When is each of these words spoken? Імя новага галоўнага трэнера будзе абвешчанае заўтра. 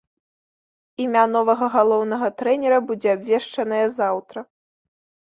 Імя 1.03 1.25
новага 1.33 1.65
галоўнага 1.75 2.29
трэнера 2.39 2.79
будзе 2.87 3.09
абвешчанае 3.17 3.83
заўтра. 3.99 4.39